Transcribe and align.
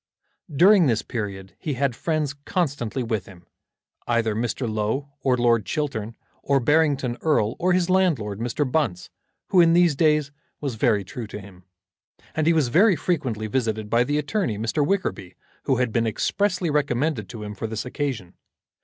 During 0.51 0.87
this 0.87 1.03
period 1.03 1.55
he 1.59 1.75
had 1.75 1.95
friends 1.95 2.33
constantly 2.33 3.03
with 3.03 3.27
him, 3.27 3.45
either 4.07 4.33
Mr. 4.33 4.67
Low, 4.67 5.09
or 5.21 5.37
Lord 5.37 5.63
Chiltern, 5.63 6.15
or 6.41 6.59
Barrington 6.59 7.17
Erle, 7.21 7.55
or 7.59 7.73
his 7.73 7.87
landlord, 7.87 8.39
Mr. 8.39 8.65
Bunce, 8.65 9.11
who, 9.49 9.61
in 9.61 9.73
these 9.73 9.95
days, 9.95 10.31
was 10.59 10.73
very 10.73 11.03
true 11.03 11.27
to 11.27 11.39
him. 11.39 11.65
And 12.33 12.47
he 12.47 12.53
was 12.53 12.69
very 12.69 12.95
frequently 12.95 13.45
visited 13.45 13.91
by 13.91 14.03
the 14.03 14.17
attorney, 14.17 14.57
Mr. 14.57 14.83
Wickerby, 14.83 15.35
who 15.65 15.75
had 15.75 15.91
been 15.93 16.07
expressly 16.07 16.71
recommended 16.71 17.29
to 17.29 17.43
him 17.43 17.53
for 17.53 17.67
this 17.67 17.85
occasion. 17.85 18.33